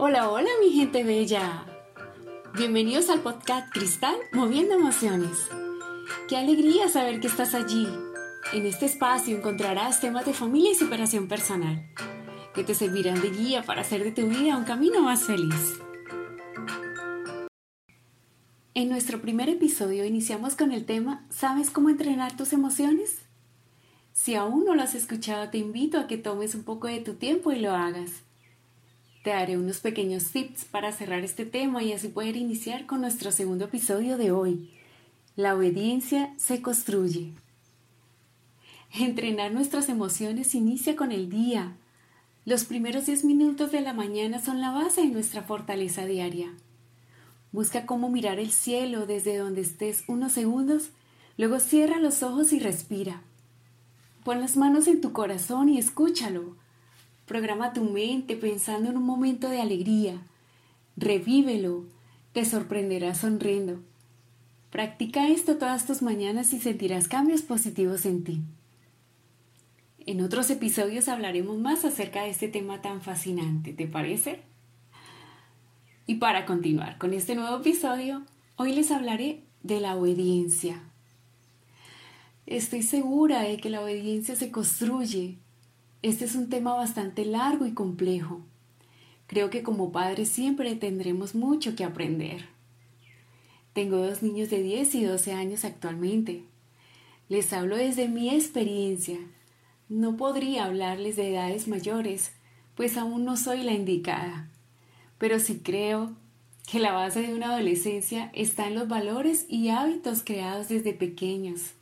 Hola, 0.00 0.30
hola 0.30 0.48
mi 0.60 0.70
gente 0.70 1.02
bella. 1.02 1.66
Bienvenidos 2.56 3.10
al 3.10 3.20
podcast 3.20 3.72
Cristal 3.72 4.14
Moviendo 4.32 4.74
Emociones. 4.74 5.48
Qué 6.28 6.36
alegría 6.36 6.88
saber 6.88 7.18
que 7.18 7.26
estás 7.26 7.52
allí. 7.52 7.84
En 8.52 8.64
este 8.64 8.86
espacio 8.86 9.36
encontrarás 9.36 10.00
temas 10.00 10.24
de 10.24 10.34
familia 10.34 10.70
y 10.70 10.76
superación 10.76 11.26
personal 11.26 11.84
que 12.54 12.62
te 12.62 12.76
servirán 12.76 13.20
de 13.20 13.30
guía 13.30 13.64
para 13.64 13.80
hacer 13.80 14.04
de 14.04 14.12
tu 14.12 14.28
vida 14.28 14.56
un 14.56 14.62
camino 14.62 15.02
más 15.02 15.24
feliz. 15.24 15.80
En 18.74 18.90
nuestro 18.90 19.20
primer 19.20 19.48
episodio 19.48 20.04
iniciamos 20.04 20.54
con 20.54 20.70
el 20.70 20.86
tema 20.86 21.26
¿Sabes 21.28 21.70
cómo 21.70 21.90
entrenar 21.90 22.36
tus 22.36 22.52
emociones? 22.52 23.22
Si 24.12 24.36
aún 24.36 24.64
no 24.64 24.76
lo 24.76 24.82
has 24.82 24.94
escuchado, 24.94 25.50
te 25.50 25.58
invito 25.58 25.98
a 25.98 26.06
que 26.06 26.18
tomes 26.18 26.54
un 26.54 26.62
poco 26.62 26.86
de 26.86 27.00
tu 27.00 27.14
tiempo 27.14 27.50
y 27.50 27.58
lo 27.58 27.72
hagas. 27.72 28.27
Te 29.28 29.34
daré 29.34 29.58
unos 29.58 29.80
pequeños 29.80 30.30
tips 30.30 30.64
para 30.64 30.90
cerrar 30.90 31.22
este 31.22 31.44
tema 31.44 31.82
y 31.82 31.92
así 31.92 32.08
poder 32.08 32.34
iniciar 32.34 32.86
con 32.86 33.02
nuestro 33.02 33.30
segundo 33.30 33.66
episodio 33.66 34.16
de 34.16 34.32
hoy. 34.32 34.70
La 35.36 35.54
obediencia 35.54 36.32
se 36.38 36.62
construye. 36.62 37.34
Entrenar 38.90 39.52
nuestras 39.52 39.90
emociones 39.90 40.54
inicia 40.54 40.96
con 40.96 41.12
el 41.12 41.28
día. 41.28 41.76
Los 42.46 42.64
primeros 42.64 43.04
10 43.04 43.26
minutos 43.26 43.70
de 43.70 43.82
la 43.82 43.92
mañana 43.92 44.40
son 44.40 44.62
la 44.62 44.70
base 44.70 45.02
de 45.02 45.08
nuestra 45.08 45.42
fortaleza 45.42 46.06
diaria. 46.06 46.54
Busca 47.52 47.84
cómo 47.84 48.08
mirar 48.08 48.38
el 48.38 48.50
cielo 48.50 49.04
desde 49.04 49.36
donde 49.36 49.60
estés 49.60 50.04
unos 50.08 50.32
segundos, 50.32 50.88
luego 51.36 51.60
cierra 51.60 51.98
los 51.98 52.22
ojos 52.22 52.54
y 52.54 52.60
respira. 52.60 53.20
Pon 54.24 54.40
las 54.40 54.56
manos 54.56 54.86
en 54.86 55.02
tu 55.02 55.12
corazón 55.12 55.68
y 55.68 55.76
escúchalo. 55.76 56.56
Programa 57.28 57.74
tu 57.74 57.84
mente 57.84 58.36
pensando 58.36 58.88
en 58.88 58.96
un 58.96 59.04
momento 59.04 59.50
de 59.50 59.60
alegría. 59.60 60.22
Revívelo. 60.96 61.84
Te 62.32 62.46
sorprenderás 62.46 63.18
sonriendo. 63.18 63.82
Practica 64.70 65.28
esto 65.28 65.58
todas 65.58 65.86
tus 65.86 66.00
mañanas 66.00 66.54
y 66.54 66.58
sentirás 66.58 67.06
cambios 67.06 67.42
positivos 67.42 68.06
en 68.06 68.24
ti. 68.24 68.40
En 70.06 70.22
otros 70.22 70.48
episodios 70.48 71.06
hablaremos 71.08 71.58
más 71.58 71.84
acerca 71.84 72.22
de 72.22 72.30
este 72.30 72.48
tema 72.48 72.80
tan 72.80 73.02
fascinante, 73.02 73.74
¿te 73.74 73.86
parece? 73.86 74.40
Y 76.06 76.14
para 76.14 76.46
continuar 76.46 76.96
con 76.96 77.12
este 77.12 77.34
nuevo 77.34 77.58
episodio, 77.58 78.24
hoy 78.56 78.74
les 78.74 78.90
hablaré 78.90 79.44
de 79.62 79.80
la 79.80 79.96
obediencia. 79.96 80.82
Estoy 82.46 82.82
segura 82.82 83.42
de 83.42 83.58
que 83.58 83.68
la 83.68 83.82
obediencia 83.82 84.34
se 84.34 84.50
construye 84.50 85.36
este 86.02 86.26
es 86.26 86.36
un 86.36 86.48
tema 86.48 86.74
bastante 86.74 87.24
largo 87.24 87.66
y 87.66 87.72
complejo. 87.72 88.40
Creo 89.26 89.50
que 89.50 89.62
como 89.62 89.90
padres 89.90 90.28
siempre 90.28 90.74
tendremos 90.76 91.34
mucho 91.34 91.74
que 91.74 91.84
aprender. 91.84 92.46
Tengo 93.72 93.98
dos 93.98 94.22
niños 94.22 94.48
de 94.48 94.62
10 94.62 94.94
y 94.94 95.04
12 95.04 95.32
años 95.32 95.64
actualmente. 95.64 96.44
Les 97.28 97.52
hablo 97.52 97.76
desde 97.76 98.08
mi 98.08 98.30
experiencia. 98.30 99.18
No 99.88 100.16
podría 100.16 100.64
hablarles 100.66 101.16
de 101.16 101.32
edades 101.32 101.68
mayores, 101.68 102.32
pues 102.74 102.96
aún 102.96 103.24
no 103.24 103.36
soy 103.36 103.62
la 103.62 103.72
indicada. 103.72 104.48
Pero 105.18 105.40
sí 105.40 105.60
creo 105.62 106.12
que 106.70 106.78
la 106.78 106.92
base 106.92 107.22
de 107.22 107.34
una 107.34 107.52
adolescencia 107.52 108.30
está 108.34 108.68
en 108.68 108.76
los 108.76 108.88
valores 108.88 109.46
y 109.48 109.70
hábitos 109.70 110.22
creados 110.22 110.68
desde 110.68 110.92
pequeños. 110.92 111.72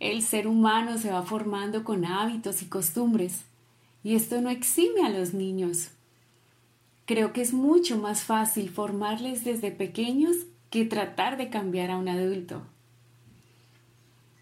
El 0.00 0.22
ser 0.22 0.46
humano 0.46 0.96
se 0.98 1.10
va 1.10 1.22
formando 1.22 1.82
con 1.82 2.04
hábitos 2.04 2.62
y 2.62 2.66
costumbres, 2.66 3.44
y 4.04 4.14
esto 4.14 4.40
no 4.40 4.50
exime 4.50 5.04
a 5.04 5.10
los 5.10 5.34
niños. 5.34 5.90
Creo 7.04 7.32
que 7.32 7.40
es 7.40 7.52
mucho 7.52 7.98
más 7.98 8.22
fácil 8.22 8.70
formarles 8.70 9.44
desde 9.44 9.70
pequeños 9.72 10.36
que 10.70 10.84
tratar 10.84 11.36
de 11.36 11.48
cambiar 11.50 11.90
a 11.90 11.96
un 11.96 12.08
adulto. 12.08 12.62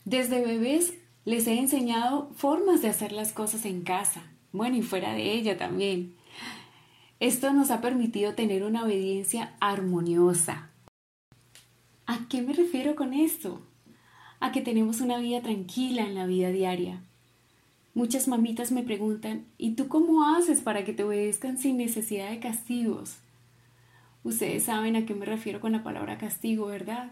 Desde 0.05 0.45
bebés 0.45 0.95
les 1.25 1.47
he 1.47 1.59
enseñado 1.59 2.31
formas 2.37 2.83
de 2.83 2.89
hacer 2.89 3.13
las 3.13 3.33
cosas 3.33 3.65
en 3.65 3.83
casa, 3.83 4.23
bueno, 4.53 4.77
y 4.77 4.83
fuera 4.83 5.13
de 5.15 5.33
ella 5.33 5.57
también. 5.57 6.15
Esto 7.19 7.53
nos 7.53 7.71
ha 7.71 7.81
permitido 7.81 8.35
tener 8.35 8.63
una 8.63 8.85
obediencia 8.85 9.55
armoniosa. 9.59 10.71
¿A 12.07 12.29
qué 12.29 12.43
me 12.43 12.53
refiero 12.53 12.95
con 12.95 13.15
esto? 13.15 13.63
A 14.41 14.53
que 14.53 14.61
tenemos 14.61 15.01
una 15.01 15.19
vida 15.19 15.41
tranquila 15.41 16.03
en 16.03 16.15
la 16.15 16.27
vida 16.27 16.51
diaria. 16.51 17.01
Muchas 17.95 18.29
mamitas 18.29 18.73
me 18.73 18.83
preguntan, 18.83 19.47
¿y 19.57 19.73
tú 19.73 19.89
cómo 19.89 20.25
haces 20.37 20.61
para 20.61 20.85
que 20.85 20.93
te 20.93 21.05
obedezcan 21.05 21.57
sin 21.59 21.79
necesidad 21.79 22.31
de 22.31 22.41
castigos? 22.41 23.17
Ustedes 24.25 24.65
saben 24.65 24.97
a 24.97 25.07
qué 25.07 25.15
me 25.15 25.25
refiero 25.25 25.61
con 25.61 25.73
la 25.73 25.83
palabra 25.83 26.19
castigo, 26.19 26.67
¿verdad? 26.67 27.11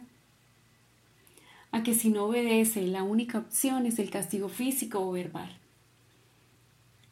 A 1.71 1.83
que 1.83 1.95
si 1.95 2.11
no 2.11 2.25
obedece, 2.25 2.87
la 2.87 3.03
única 3.03 3.39
opción 3.39 3.87
es 3.87 3.99
el 3.99 4.11
castigo 4.11 4.49
físico 4.49 5.01
o 5.01 5.13
verbal. 5.13 5.57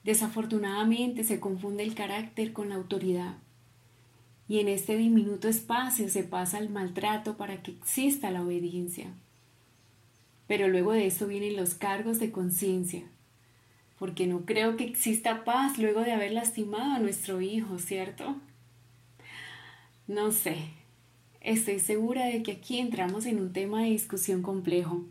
Desafortunadamente 0.05 1.25
se 1.25 1.41
confunde 1.41 1.85
el 1.85 1.95
carácter 1.95 2.53
con 2.53 2.69
la 2.69 2.75
autoridad 2.75 3.37
y 4.49 4.61
en 4.61 4.69
este 4.69 4.97
diminuto 4.97 5.49
espacio 5.49 6.09
se 6.09 6.25
pasa 6.25 6.59
el 6.59 6.69
maltrato 6.69 7.37
para 7.37 7.63
que 7.63 7.71
exista 7.71 8.31
la 8.31 8.43
obediencia. 8.43 9.07
Pero 10.47 10.69
luego 10.69 10.93
de 10.93 11.07
eso 11.07 11.27
vienen 11.27 11.57
los 11.57 11.75
cargos 11.75 12.19
de 12.19 12.31
conciencia, 12.31 13.05
porque 13.99 14.27
no 14.27 14.45
creo 14.45 14.77
que 14.77 14.85
exista 14.85 15.45
paz 15.45 15.79
luego 15.79 16.01
de 16.01 16.13
haber 16.13 16.33
lastimado 16.33 16.95
a 16.95 16.99
nuestro 16.99 17.41
hijo, 17.41 17.79
¿cierto? 17.79 18.37
No 20.09 20.33
sé, 20.33 20.57
estoy 21.41 21.79
segura 21.79 22.27
de 22.27 22.43
que 22.43 22.53
aquí 22.53 22.79
entramos 22.79 23.27
en 23.27 23.41
un 23.41 23.53
tema 23.53 23.83
de 23.83 23.91
discusión 23.91 24.43
complejo, 24.43 25.05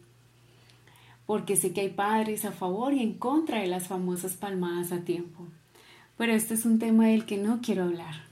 porque 1.25 1.55
sé 1.55 1.71
que 1.71 1.81
hay 1.81 1.89
padres 1.89 2.43
a 2.43 2.51
favor 2.51 2.93
y 2.93 3.01
en 3.01 3.13
contra 3.13 3.61
de 3.61 3.67
las 3.67 3.87
famosas 3.87 4.33
palmadas 4.33 4.91
a 4.91 5.05
tiempo, 5.05 5.47
pero 6.17 6.33
este 6.33 6.53
es 6.53 6.65
un 6.65 6.77
tema 6.77 7.07
del 7.07 7.25
que 7.25 7.37
no 7.37 7.61
quiero 7.61 7.85
hablar. 7.85 8.25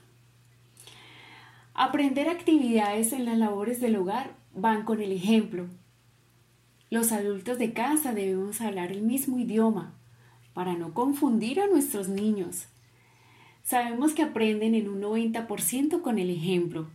Aprender 1.72 2.28
actividades 2.28 3.14
en 3.14 3.24
las 3.24 3.38
labores 3.38 3.80
del 3.80 3.96
hogar 3.96 4.34
van 4.54 4.84
con 4.84 5.00
el 5.00 5.12
ejemplo 5.12 5.66
los 6.90 7.12
adultos 7.12 7.56
de 7.58 7.72
casa 7.72 8.12
debemos 8.12 8.60
hablar 8.60 8.90
el 8.90 9.02
mismo 9.02 9.38
idioma 9.38 9.94
para 10.52 10.74
no 10.74 10.92
confundir 10.92 11.60
a 11.60 11.68
nuestros 11.68 12.08
niños. 12.08 12.66
Sabemos 13.62 14.12
que 14.12 14.22
aprenden 14.22 14.74
en 14.74 14.88
un 14.88 15.00
90% 15.00 16.02
con 16.02 16.18
el 16.18 16.30
ejemplo. 16.30 16.88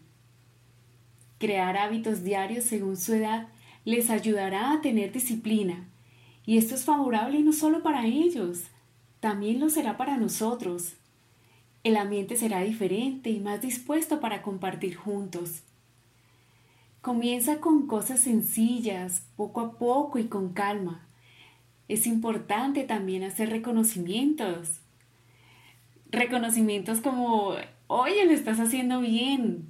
Crear 1.40 1.78
hábitos 1.78 2.24
diarios 2.24 2.66
según 2.66 2.98
su 2.98 3.14
edad 3.14 3.48
les 3.86 4.10
ayudará 4.10 4.74
a 4.74 4.82
tener 4.82 5.14
disciplina 5.14 5.88
y 6.46 6.58
esto 6.58 6.76
es 6.76 6.84
favorable 6.84 7.40
no 7.40 7.54
solo 7.54 7.82
para 7.82 8.06
ellos, 8.06 8.66
también 9.20 9.60
lo 9.60 9.70
será 9.70 9.96
para 9.98 10.18
nosotros. 10.18 10.94
El 11.84 11.98
ambiente 11.98 12.36
será 12.36 12.62
diferente 12.62 13.30
y 13.30 13.40
más 13.40 13.62
dispuesto 13.62 14.20
para 14.20 14.42
compartir 14.42 14.96
juntos. 14.96 15.64
Comienza 17.06 17.60
con 17.60 17.86
cosas 17.86 18.20
sencillas, 18.20 19.28
poco 19.36 19.62
a 19.62 19.78
poco 19.78 20.18
y 20.18 20.24
con 20.24 20.54
calma. 20.54 21.08
Es 21.88 22.08
importante 22.08 22.84
también 22.84 23.22
hacer 23.22 23.52
reconocimientos. 23.52 24.80
Reconocimientos 26.10 27.02
como, 27.02 27.58
oye, 27.86 28.26
lo 28.26 28.32
estás 28.32 28.60
haciendo 28.60 29.02
bien. 29.02 29.70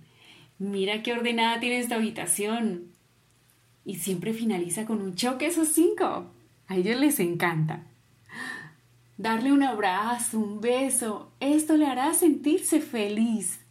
Mira 0.59 1.03
qué 1.03 1.12
ordenada 1.12 1.59
tiene 1.59 1.79
esta 1.79 1.95
habitación. 1.95 2.94
Y 3.84 3.95
siempre 3.95 4.31
finaliza 4.31 4.85
con 4.85 5.01
un 5.01 5.16
choque 5.16 5.47
esos 5.47 5.68
cinco. 5.68 6.31
A 6.68 6.78
ellos 6.78 6.97
les 6.97 7.19
encanta. 7.19 7.84
Darle 9.18 9.51
un 9.51 9.63
abrazo, 9.63 10.40
un 10.40 10.62
beso, 10.62 11.33
esto 11.42 11.75
le 11.75 11.86
hará 11.86 12.13
sentirse 12.13 12.80
feliz. 12.80 13.64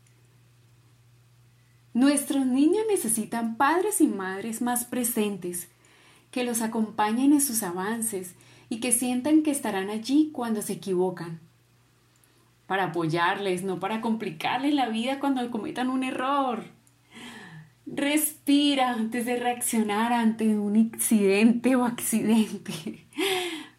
Nuestros 1.95 2.45
niños 2.45 2.85
necesitan 2.91 3.57
padres 3.57 4.01
y 4.01 4.09
madres 4.09 4.61
más 4.61 4.85
presentes, 4.85 5.69
que 6.33 6.43
los 6.43 6.61
acompañen 6.61 7.33
en 7.33 7.41
sus 7.41 7.63
avances 7.63 8.35
y 8.69 8.81
que 8.81 8.91
sientan 8.91 9.45
que 9.45 9.53
estarán 9.53 9.91
allí 9.91 10.31
cuando 10.33 10.61
se 10.61 10.73
equivocan. 10.73 11.39
Para 12.67 12.87
apoyarles, 12.87 13.63
no 13.63 13.79
para 13.79 14.01
complicarles 14.01 14.75
la 14.75 14.89
vida 14.89 15.21
cuando 15.21 15.49
cometan 15.53 15.89
un 15.89 16.03
error. 16.03 16.65
Respira 17.87 18.91
antes 18.91 19.25
de 19.25 19.37
reaccionar 19.37 20.13
ante 20.13 20.59
un 20.59 20.75
incidente 20.75 21.77
o 21.77 21.85
accidente. 21.85 23.07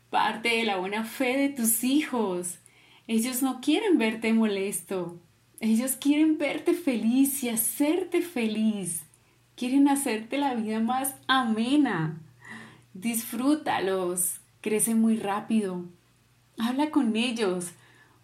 Parte 0.09 0.49
de 0.49 0.63
la 0.63 0.77
buena 0.77 1.03
fe 1.03 1.35
de 1.35 1.49
tus 1.49 1.83
hijos. 1.83 2.59
Ellos 3.07 3.41
no 3.41 3.59
quieren 3.59 3.97
verte 3.97 4.31
molesto. 4.31 5.19
Ellos 5.59 5.95
quieren 5.95 6.37
verte 6.37 6.73
feliz 6.73 7.43
y 7.43 7.49
hacerte 7.49 8.21
feliz. 8.21 9.03
Quieren 9.55 9.87
hacerte 9.87 10.37
la 10.37 10.53
vida 10.53 10.79
más 10.79 11.15
amena. 11.27 12.21
Disfrútalos. 12.93 14.39
Crecen 14.61 14.99
muy 14.99 15.17
rápido. 15.17 15.85
Habla 16.57 16.91
con 16.91 17.15
ellos. 17.15 17.71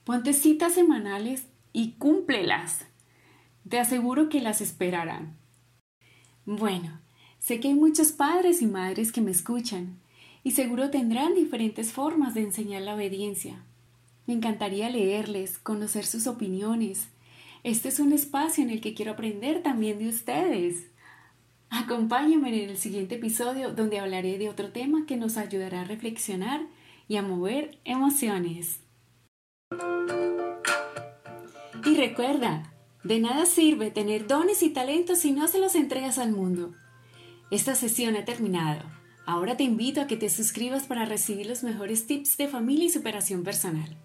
Ponte 0.03 0.33
citas 0.33 0.73
semanales 0.73 1.45
y 1.73 1.91
cúmplelas. 1.93 2.85
Te 3.67 3.79
aseguro 3.79 4.29
que 4.29 4.41
las 4.41 4.61
esperarán. 4.61 5.37
Bueno, 6.45 6.99
sé 7.39 7.59
que 7.59 7.69
hay 7.69 7.75
muchos 7.75 8.11
padres 8.11 8.61
y 8.61 8.65
madres 8.65 9.11
que 9.11 9.21
me 9.21 9.31
escuchan 9.31 9.99
y 10.43 10.51
seguro 10.51 10.89
tendrán 10.89 11.35
diferentes 11.35 11.91
formas 11.91 12.33
de 12.33 12.41
enseñar 12.41 12.81
la 12.81 12.95
obediencia. 12.95 13.63
Me 14.25 14.33
encantaría 14.33 14.89
leerles, 14.89 15.59
conocer 15.59 16.05
sus 16.05 16.27
opiniones. 16.27 17.07
Este 17.63 17.89
es 17.89 17.99
un 17.99 18.11
espacio 18.11 18.63
en 18.63 18.71
el 18.71 18.81
que 18.81 18.95
quiero 18.95 19.11
aprender 19.11 19.61
también 19.61 19.99
de 19.99 20.07
ustedes. 20.07 20.87
Acompáñame 21.69 22.49
en 22.49 22.71
el 22.71 22.77
siguiente 22.77 23.15
episodio 23.15 23.71
donde 23.71 23.99
hablaré 23.99 24.39
de 24.39 24.49
otro 24.49 24.71
tema 24.71 25.05
que 25.05 25.15
nos 25.15 25.37
ayudará 25.37 25.81
a 25.81 25.85
reflexionar 25.85 26.61
y 27.07 27.17
a 27.17 27.21
mover 27.21 27.77
emociones. 27.85 28.79
Y 31.85 31.95
recuerda, 31.95 32.73
de 33.03 33.19
nada 33.19 33.45
sirve 33.45 33.91
tener 33.91 34.25
dones 34.27 34.63
y 34.63 34.69
talentos 34.69 35.19
si 35.19 35.31
no 35.31 35.47
se 35.47 35.59
los 35.59 35.75
entregas 35.75 36.17
al 36.17 36.31
mundo. 36.31 36.73
Esta 37.51 37.75
sesión 37.75 38.15
ha 38.15 38.25
terminado. 38.25 38.81
Ahora 39.27 39.55
te 39.55 39.63
invito 39.63 40.01
a 40.01 40.07
que 40.07 40.17
te 40.17 40.29
suscribas 40.29 40.87
para 40.87 41.05
recibir 41.05 41.45
los 41.45 41.63
mejores 41.63 42.07
tips 42.07 42.37
de 42.37 42.47
familia 42.47 42.85
y 42.85 42.89
superación 42.89 43.43
personal. 43.43 43.97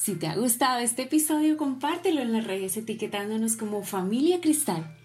Si 0.00 0.14
te 0.14 0.28
ha 0.28 0.34
gustado 0.34 0.78
este 0.78 1.02
episodio, 1.02 1.58
compártelo 1.58 2.22
en 2.22 2.32
las 2.32 2.46
redes 2.46 2.74
etiquetándonos 2.78 3.56
como 3.56 3.82
Familia 3.82 4.40
Cristal. 4.40 4.96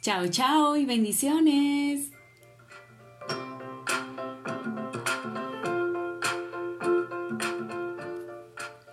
Chao, 0.00 0.28
chao 0.28 0.78
y 0.78 0.86
bendiciones. 0.86 2.08